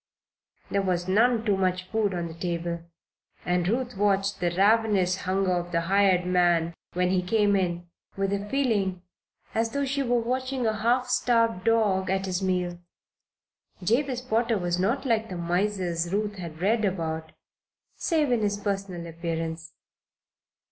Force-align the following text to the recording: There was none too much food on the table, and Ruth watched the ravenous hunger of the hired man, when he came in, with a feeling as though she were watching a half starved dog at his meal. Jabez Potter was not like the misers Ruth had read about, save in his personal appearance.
There 0.71 0.81
was 0.81 1.07
none 1.07 1.45
too 1.45 1.55
much 1.55 1.83
food 1.89 2.15
on 2.15 2.27
the 2.27 2.33
table, 2.33 2.79
and 3.45 3.67
Ruth 3.67 3.95
watched 3.95 4.39
the 4.39 4.49
ravenous 4.49 5.17
hunger 5.27 5.51
of 5.51 5.71
the 5.71 5.81
hired 5.81 6.25
man, 6.25 6.73
when 6.93 7.09
he 7.11 7.21
came 7.21 7.55
in, 7.55 7.87
with 8.17 8.33
a 8.33 8.49
feeling 8.49 9.03
as 9.53 9.73
though 9.73 9.85
she 9.85 10.01
were 10.01 10.19
watching 10.19 10.65
a 10.65 10.77
half 10.77 11.05
starved 11.05 11.65
dog 11.65 12.09
at 12.09 12.25
his 12.25 12.41
meal. 12.41 12.79
Jabez 13.83 14.21
Potter 14.21 14.57
was 14.57 14.79
not 14.79 15.05
like 15.05 15.29
the 15.29 15.37
misers 15.37 16.11
Ruth 16.11 16.37
had 16.39 16.61
read 16.61 16.83
about, 16.83 17.33
save 17.95 18.31
in 18.31 18.41
his 18.41 18.57
personal 18.57 19.05
appearance. 19.05 19.71